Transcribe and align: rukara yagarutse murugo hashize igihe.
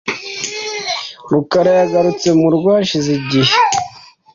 rukara 1.31 1.71
yagarutse 1.79 2.27
murugo 2.39 2.67
hashize 2.75 3.09
igihe. 3.19 3.53